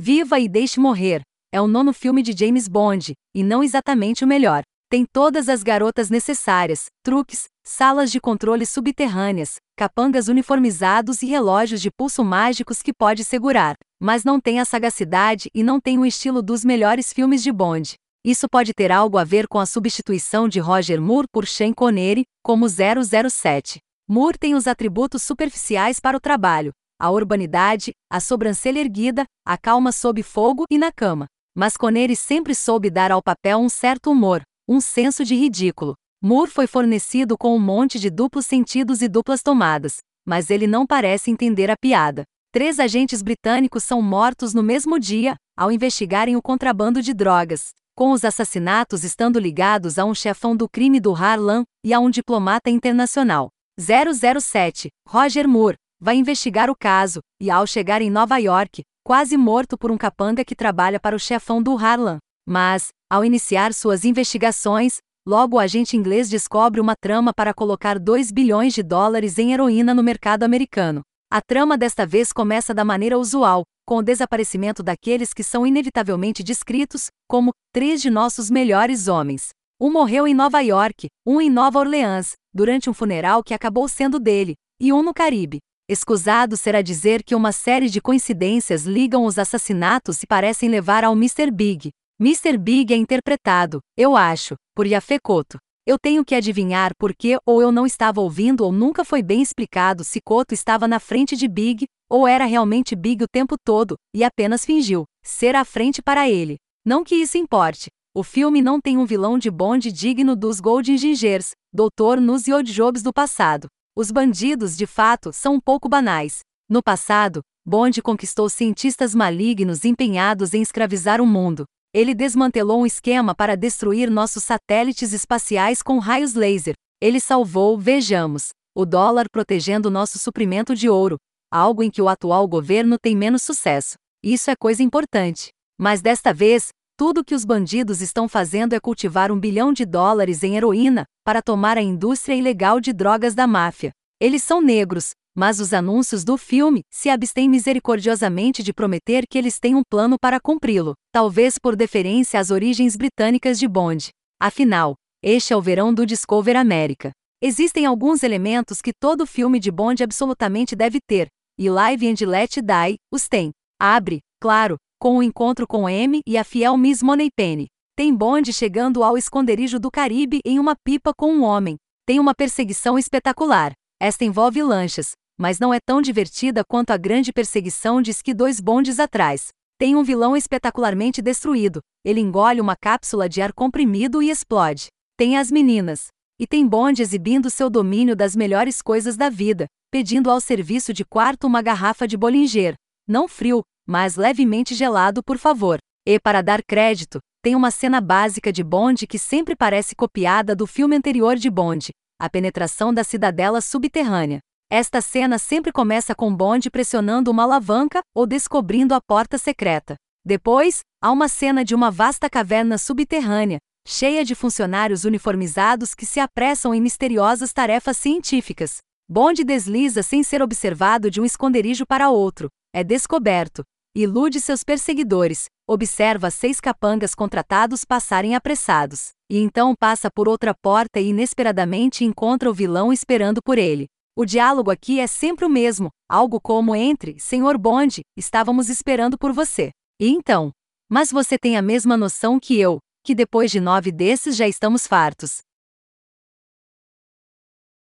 Viva 0.00 0.38
e 0.38 0.48
Deixe 0.48 0.78
Morrer 0.78 1.22
é 1.52 1.60
o 1.60 1.66
nono 1.66 1.92
filme 1.92 2.22
de 2.22 2.32
James 2.32 2.68
Bond, 2.68 3.14
e 3.34 3.42
não 3.42 3.64
exatamente 3.64 4.22
o 4.22 4.28
melhor. 4.28 4.62
Tem 4.88 5.04
todas 5.04 5.48
as 5.48 5.64
garotas 5.64 6.08
necessárias, 6.08 6.84
truques, 7.02 7.46
salas 7.66 8.12
de 8.12 8.20
controle 8.20 8.64
subterrâneas, 8.64 9.56
capangas 9.76 10.28
uniformizados 10.28 11.20
e 11.20 11.26
relógios 11.26 11.80
de 11.80 11.90
pulso 11.90 12.22
mágicos 12.22 12.80
que 12.80 12.92
pode 12.92 13.24
segurar, 13.24 13.74
mas 14.00 14.22
não 14.22 14.40
tem 14.40 14.60
a 14.60 14.64
sagacidade 14.64 15.48
e 15.52 15.64
não 15.64 15.80
tem 15.80 15.98
o 15.98 16.06
estilo 16.06 16.42
dos 16.42 16.64
melhores 16.64 17.12
filmes 17.12 17.42
de 17.42 17.50
Bond. 17.50 17.94
Isso 18.24 18.46
pode 18.48 18.72
ter 18.72 18.92
algo 18.92 19.18
a 19.18 19.24
ver 19.24 19.48
com 19.48 19.58
a 19.58 19.66
substituição 19.66 20.48
de 20.48 20.60
Roger 20.60 21.02
Moore 21.02 21.26
por 21.32 21.44
Sean 21.44 21.72
Connery, 21.72 22.22
como 22.40 22.68
007. 22.68 23.80
Moore 24.08 24.38
tem 24.38 24.54
os 24.54 24.68
atributos 24.68 25.24
superficiais 25.24 25.98
para 25.98 26.16
o 26.16 26.20
trabalho, 26.20 26.70
a 26.98 27.10
urbanidade, 27.10 27.92
a 28.10 28.20
sobrancelha 28.20 28.80
erguida, 28.80 29.24
a 29.46 29.56
calma 29.56 29.92
sob 29.92 30.22
fogo 30.22 30.64
e 30.70 30.76
na 30.76 30.90
cama. 30.90 31.26
Mas 31.56 31.76
Connery 31.76 32.16
sempre 32.16 32.54
soube 32.54 32.90
dar 32.90 33.12
ao 33.12 33.22
papel 33.22 33.58
um 33.58 33.68
certo 33.68 34.10
humor, 34.10 34.42
um 34.68 34.80
senso 34.80 35.24
de 35.24 35.34
ridículo. 35.34 35.94
Moore 36.22 36.50
foi 36.50 36.66
fornecido 36.66 37.38
com 37.38 37.54
um 37.54 37.60
monte 37.60 37.98
de 37.98 38.10
duplos 38.10 38.46
sentidos 38.46 39.02
e 39.02 39.08
duplas 39.08 39.42
tomadas, 39.42 39.98
mas 40.26 40.50
ele 40.50 40.66
não 40.66 40.86
parece 40.86 41.30
entender 41.30 41.70
a 41.70 41.76
piada. 41.76 42.24
Três 42.52 42.80
agentes 42.80 43.22
britânicos 43.22 43.84
são 43.84 44.02
mortos 44.02 44.52
no 44.52 44.62
mesmo 44.62 44.98
dia, 44.98 45.36
ao 45.56 45.70
investigarem 45.70 46.34
o 46.34 46.42
contrabando 46.42 47.00
de 47.00 47.14
drogas, 47.14 47.70
com 47.94 48.12
os 48.12 48.24
assassinatos 48.24 49.04
estando 49.04 49.38
ligados 49.38 49.98
a 49.98 50.04
um 50.04 50.14
chefão 50.14 50.56
do 50.56 50.68
crime 50.68 50.98
do 50.98 51.14
Harlem 51.14 51.62
e 51.84 51.92
a 51.92 52.00
um 52.00 52.10
diplomata 52.10 52.70
internacional. 52.70 53.48
007, 53.78 54.88
Roger 55.06 55.48
Moore, 55.48 55.76
vai 56.00 56.16
investigar 56.16 56.70
o 56.70 56.76
caso, 56.76 57.20
e 57.40 57.50
ao 57.50 57.66
chegar 57.66 58.00
em 58.00 58.10
Nova 58.10 58.38
York, 58.38 58.82
quase 59.04 59.36
morto 59.36 59.76
por 59.76 59.90
um 59.90 59.98
capanga 59.98 60.44
que 60.44 60.54
trabalha 60.54 61.00
para 61.00 61.16
o 61.16 61.18
chefão 61.18 61.62
do 61.62 61.76
Harlan. 61.76 62.18
Mas, 62.46 62.88
ao 63.10 63.24
iniciar 63.24 63.74
suas 63.74 64.04
investigações, 64.04 64.98
logo 65.26 65.56
o 65.56 65.58
agente 65.58 65.96
inglês 65.96 66.28
descobre 66.28 66.80
uma 66.80 66.94
trama 66.98 67.32
para 67.34 67.52
colocar 67.52 67.98
2 67.98 68.30
bilhões 68.30 68.72
de 68.74 68.82
dólares 68.82 69.38
em 69.38 69.52
heroína 69.52 69.92
no 69.92 70.02
mercado 70.02 70.44
americano. 70.44 71.02
A 71.30 71.42
trama 71.42 71.76
desta 71.76 72.06
vez 72.06 72.32
começa 72.32 72.72
da 72.72 72.84
maneira 72.84 73.18
usual, 73.18 73.64
com 73.86 73.96
o 73.98 74.02
desaparecimento 74.02 74.82
daqueles 74.82 75.34
que 75.34 75.42
são 75.42 75.66
inevitavelmente 75.66 76.42
descritos 76.42 77.08
como 77.28 77.52
três 77.72 78.00
de 78.00 78.08
nossos 78.08 78.50
melhores 78.50 79.08
homens. 79.08 79.50
Um 79.80 79.92
morreu 79.92 80.26
em 80.26 80.34
Nova 80.34 80.60
York, 80.60 81.08
um 81.26 81.40
em 81.40 81.50
Nova 81.50 81.78
Orleans, 81.78 82.32
durante 82.52 82.88
um 82.88 82.94
funeral 82.94 83.42
que 83.44 83.54
acabou 83.54 83.86
sendo 83.88 84.18
dele, 84.18 84.54
e 84.80 84.92
um 84.92 85.02
no 85.02 85.12
Caribe. 85.12 85.58
Escusado 85.90 86.54
será 86.54 86.82
dizer 86.82 87.22
que 87.22 87.34
uma 87.34 87.50
série 87.50 87.88
de 87.88 87.98
coincidências 87.98 88.84
ligam 88.84 89.24
os 89.24 89.38
assassinatos 89.38 90.22
e 90.22 90.26
parecem 90.26 90.68
levar 90.68 91.02
ao 91.02 91.14
Mr. 91.14 91.50
Big. 91.50 91.88
Mr. 92.20 92.58
Big 92.58 92.92
é 92.92 92.96
interpretado, 92.98 93.80
eu 93.96 94.14
acho, 94.14 94.54
por 94.76 94.86
Yafé 94.86 95.18
Koto. 95.18 95.56
Eu 95.86 95.96
tenho 95.98 96.26
que 96.26 96.34
adivinhar 96.34 96.90
por 96.98 97.14
que 97.16 97.38
ou 97.46 97.62
eu 97.62 97.72
não 97.72 97.86
estava 97.86 98.20
ouvindo 98.20 98.66
ou 98.66 98.70
nunca 98.70 99.02
foi 99.02 99.22
bem 99.22 99.40
explicado 99.40 100.04
se 100.04 100.20
Koto 100.20 100.52
estava 100.52 100.86
na 100.86 101.00
frente 101.00 101.34
de 101.34 101.48
Big, 101.48 101.86
ou 102.10 102.28
era 102.28 102.44
realmente 102.44 102.94
Big 102.94 103.24
o 103.24 103.28
tempo 103.28 103.56
todo, 103.56 103.96
e 104.14 104.22
apenas 104.22 104.66
fingiu 104.66 105.06
ser 105.24 105.56
à 105.56 105.64
frente 105.64 106.02
para 106.02 106.28
ele. 106.28 106.58
Não 106.84 107.02
que 107.02 107.14
isso 107.14 107.38
importe. 107.38 107.86
O 108.14 108.22
filme 108.22 108.60
não 108.60 108.78
tem 108.78 108.98
um 108.98 109.06
vilão 109.06 109.38
de 109.38 109.50
bonde 109.50 109.90
digno 109.90 110.36
dos 110.36 110.60
Golden 110.60 110.98
Gingers, 110.98 111.52
Doutor 111.72 112.18
e 112.18 112.62
Jobs 112.64 113.02
do 113.02 113.10
passado. 113.10 113.68
Os 113.98 114.12
bandidos, 114.12 114.76
de 114.76 114.86
fato, 114.86 115.32
são 115.32 115.54
um 115.54 115.60
pouco 115.60 115.88
banais. 115.88 116.38
No 116.70 116.80
passado, 116.80 117.40
Bond 117.66 118.00
conquistou 118.00 118.48
cientistas 118.48 119.12
malignos 119.12 119.84
empenhados 119.84 120.54
em 120.54 120.62
escravizar 120.62 121.20
o 121.20 121.26
mundo. 121.26 121.64
Ele 121.92 122.14
desmantelou 122.14 122.82
um 122.82 122.86
esquema 122.86 123.34
para 123.34 123.56
destruir 123.56 124.08
nossos 124.08 124.44
satélites 124.44 125.12
espaciais 125.12 125.82
com 125.82 125.98
raios 125.98 126.34
laser. 126.34 126.74
Ele 127.02 127.18
salvou, 127.18 127.76
vejamos, 127.76 128.50
o 128.72 128.86
dólar 128.86 129.26
protegendo 129.28 129.90
nosso 129.90 130.16
suprimento 130.16 130.76
de 130.76 130.88
ouro, 130.88 131.16
algo 131.52 131.82
em 131.82 131.90
que 131.90 132.00
o 132.00 132.08
atual 132.08 132.46
governo 132.46 132.98
tem 133.02 133.16
menos 133.16 133.42
sucesso. 133.42 133.96
Isso 134.22 134.48
é 134.48 134.54
coisa 134.54 134.80
importante. 134.80 135.48
Mas 135.76 136.00
desta 136.00 136.32
vez, 136.32 136.68
tudo 136.98 137.24
que 137.24 137.32
os 137.32 137.44
bandidos 137.44 138.00
estão 138.00 138.28
fazendo 138.28 138.72
é 138.72 138.80
cultivar 138.80 139.30
um 139.30 139.38
bilhão 139.38 139.72
de 139.72 139.86
dólares 139.86 140.42
em 140.42 140.56
heroína 140.56 141.04
para 141.24 141.40
tomar 141.40 141.78
a 141.78 141.80
indústria 141.80 142.34
ilegal 142.34 142.80
de 142.80 142.92
drogas 142.92 143.36
da 143.36 143.46
máfia. 143.46 143.92
Eles 144.20 144.42
são 144.42 144.60
negros, 144.60 145.12
mas 145.32 145.60
os 145.60 145.72
anúncios 145.72 146.24
do 146.24 146.36
filme 146.36 146.80
se 146.92 147.08
abstêm 147.08 147.48
misericordiosamente 147.48 148.64
de 148.64 148.72
prometer 148.72 149.28
que 149.30 149.38
eles 149.38 149.60
têm 149.60 149.76
um 149.76 149.82
plano 149.88 150.16
para 150.20 150.40
cumpri-lo, 150.40 150.94
talvez 151.12 151.56
por 151.56 151.76
deferência 151.76 152.40
às 152.40 152.50
origens 152.50 152.96
britânicas 152.96 153.60
de 153.60 153.68
Bond. 153.68 154.08
Afinal, 154.40 154.96
este 155.22 155.52
é 155.52 155.56
o 155.56 155.62
verão 155.62 155.94
do 155.94 156.04
Discover 156.04 156.56
América. 156.56 157.12
Existem 157.40 157.86
alguns 157.86 158.24
elementos 158.24 158.82
que 158.82 158.90
todo 158.92 159.24
filme 159.24 159.60
de 159.60 159.70
Bond 159.70 160.02
absolutamente 160.02 160.74
deve 160.74 160.98
ter, 161.06 161.28
e 161.56 161.70
Live 161.70 162.08
and 162.08 162.28
Let 162.28 162.56
Die 162.56 162.96
os 163.12 163.28
tem. 163.28 163.52
Abre, 163.80 164.18
claro, 164.40 164.76
com 164.98 165.18
o 165.18 165.22
encontro 165.22 165.66
com 165.66 165.88
M 165.88 166.20
e 166.26 166.36
a 166.36 166.42
fiel 166.42 166.76
Miss 166.76 167.02
Moneypenny. 167.02 167.68
Tem 167.96 168.14
Bond 168.14 168.52
chegando 168.52 169.04
ao 169.04 169.16
esconderijo 169.16 169.78
do 169.78 169.90
Caribe 169.90 170.40
em 170.44 170.58
uma 170.58 170.74
pipa 170.74 171.12
com 171.16 171.32
um 171.32 171.42
homem. 171.42 171.76
Tem 172.04 172.18
uma 172.18 172.34
perseguição 172.34 172.98
espetacular. 172.98 173.72
Esta 174.00 174.24
envolve 174.24 174.62
lanchas, 174.62 175.12
mas 175.38 175.58
não 175.58 175.72
é 175.72 175.78
tão 175.78 176.02
divertida 176.02 176.64
quanto 176.64 176.90
a 176.90 176.96
grande 176.96 177.32
perseguição 177.32 178.02
de 178.02 178.12
que 178.22 178.34
dois 178.34 178.60
bondes 178.60 178.98
atrás. 178.98 179.48
Tem 179.78 179.94
um 179.94 180.02
vilão 180.02 180.36
espetacularmente 180.36 181.22
destruído. 181.22 181.80
Ele 182.04 182.20
engole 182.20 182.60
uma 182.60 182.74
cápsula 182.74 183.28
de 183.28 183.40
ar 183.40 183.52
comprimido 183.52 184.20
e 184.20 184.30
explode. 184.30 184.88
Tem 185.16 185.36
as 185.36 185.50
meninas. 185.50 186.08
E 186.40 186.46
tem 186.46 186.66
Bond 186.66 187.00
exibindo 187.00 187.50
seu 187.50 187.70
domínio 187.70 188.16
das 188.16 188.34
melhores 188.34 188.82
coisas 188.82 189.16
da 189.16 189.28
vida, 189.28 189.66
pedindo 189.90 190.30
ao 190.30 190.40
serviço 190.40 190.92
de 190.92 191.04
quarto 191.04 191.46
uma 191.46 191.62
garrafa 191.62 192.06
de 192.06 192.16
Bollinger. 192.16 192.74
Não 193.06 193.26
frio, 193.26 193.62
mas 193.88 194.16
levemente 194.16 194.74
gelado, 194.74 195.22
por 195.22 195.38
favor. 195.38 195.78
E 196.06 196.20
para 196.20 196.42
dar 196.42 196.62
crédito, 196.62 197.20
tem 197.42 197.56
uma 197.56 197.70
cena 197.70 198.00
básica 198.00 198.52
de 198.52 198.62
Bond 198.62 199.06
que 199.06 199.18
sempre 199.18 199.56
parece 199.56 199.96
copiada 199.96 200.54
do 200.54 200.66
filme 200.66 200.94
anterior 200.94 201.36
de 201.36 201.48
Bond, 201.48 201.90
a 202.20 202.28
penetração 202.28 202.92
da 202.92 203.02
cidadela 203.02 203.62
subterrânea. 203.62 204.40
Esta 204.70 205.00
cena 205.00 205.38
sempre 205.38 205.72
começa 205.72 206.14
com 206.14 206.34
Bond 206.34 206.70
pressionando 206.70 207.30
uma 207.30 207.44
alavanca 207.44 208.00
ou 208.14 208.26
descobrindo 208.26 208.94
a 208.94 209.00
porta 209.00 209.38
secreta. 209.38 209.94
Depois, 210.22 210.80
há 211.02 211.10
uma 211.10 211.26
cena 211.26 211.64
de 211.64 211.74
uma 211.74 211.90
vasta 211.90 212.28
caverna 212.28 212.76
subterrânea, 212.76 213.58
cheia 213.86 214.22
de 214.22 214.34
funcionários 214.34 215.04
uniformizados 215.06 215.94
que 215.94 216.04
se 216.04 216.20
apressam 216.20 216.74
em 216.74 216.82
misteriosas 216.82 217.54
tarefas 217.54 217.96
científicas. 217.96 218.78
Bond 219.08 219.42
desliza 219.42 220.02
sem 220.02 220.22
ser 220.22 220.42
observado 220.42 221.10
de 221.10 221.18
um 221.18 221.24
esconderijo 221.24 221.86
para 221.86 222.10
outro, 222.10 222.50
é 222.74 222.84
descoberto, 222.84 223.62
ilude 224.02 224.40
seus 224.40 224.62
perseguidores, 224.62 225.46
observa 225.66 226.30
seis 226.30 226.60
capangas 226.60 227.14
contratados 227.14 227.84
passarem 227.84 228.34
apressados, 228.34 229.10
e 229.28 229.38
então 229.38 229.74
passa 229.74 230.08
por 230.10 230.28
outra 230.28 230.54
porta 230.54 231.00
e 231.00 231.08
inesperadamente 231.08 232.04
encontra 232.04 232.48
o 232.48 232.54
vilão 232.54 232.92
esperando 232.92 233.42
por 233.42 233.58
ele. 233.58 233.86
O 234.16 234.24
diálogo 234.24 234.70
aqui 234.70 235.00
é 235.00 235.06
sempre 235.06 235.44
o 235.44 235.48
mesmo, 235.48 235.90
algo 236.08 236.40
como 236.40 236.76
entre, 236.76 237.18
Senhor 237.18 237.58
Bond, 237.58 238.02
estávamos 238.16 238.68
esperando 238.68 239.18
por 239.18 239.32
você. 239.32 239.70
E 240.00 240.08
então? 240.08 240.52
Mas 240.88 241.10
você 241.10 241.36
tem 241.36 241.56
a 241.56 241.62
mesma 241.62 241.96
noção 241.96 242.38
que 242.38 242.58
eu, 242.58 242.78
que 243.04 243.14
depois 243.14 243.50
de 243.50 243.60
nove 243.60 243.90
desses 243.90 244.36
já 244.36 244.46
estamos 244.46 244.86
fartos. 244.86 245.38